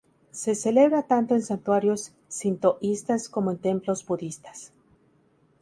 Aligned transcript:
Se 0.31 0.55
celebra 0.55 1.03
tanto 1.03 1.35
en 1.35 1.43
santuarios 1.43 2.11
sintoístas 2.27 3.29
como 3.29 3.51
en 3.51 3.59
templos 3.59 4.03
budistas. 4.03 4.73